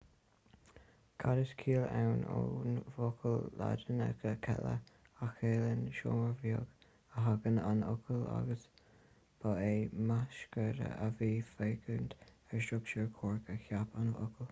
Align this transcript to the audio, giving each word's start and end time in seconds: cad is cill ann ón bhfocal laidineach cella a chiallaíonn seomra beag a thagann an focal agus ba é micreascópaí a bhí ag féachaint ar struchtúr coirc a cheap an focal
cad 1.23 1.37
is 1.41 1.49
cill 1.59 1.83
ann 1.97 2.21
ón 2.37 2.77
bhfocal 2.93 3.35
laidineach 3.59 4.23
cella 4.47 4.71
a 5.25 5.27
chiallaíonn 5.35 5.83
seomra 5.97 6.31
beag 6.39 6.63
a 6.63 7.25
thagann 7.27 7.59
an 7.71 7.83
focal 7.91 8.23
agus 8.37 8.63
ba 9.43 9.53
é 9.67 9.73
micreascópaí 10.07 10.95
a 11.09 11.11
bhí 11.21 11.29
ag 11.43 11.53
féachaint 11.61 12.17
ar 12.31 12.65
struchtúr 12.69 13.13
coirc 13.21 13.53
a 13.57 13.59
cheap 13.69 14.01
an 14.05 14.15
focal 14.17 14.35